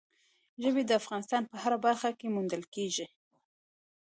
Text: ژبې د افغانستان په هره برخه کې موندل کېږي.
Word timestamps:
ژبې 0.63 0.83
د 0.85 0.91
افغانستان 1.01 1.43
په 1.51 1.55
هره 1.63 1.77
برخه 1.85 2.09
کې 2.19 2.33
موندل 2.35 2.63
کېږي. 2.73 3.05